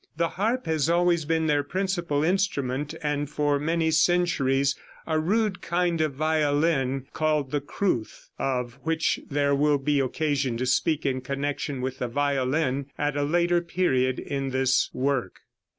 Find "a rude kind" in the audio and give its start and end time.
5.05-6.01